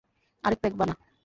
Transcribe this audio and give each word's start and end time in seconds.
আরেক 0.43 0.59
প্যাক 0.61 0.73
বানা? 0.79 0.93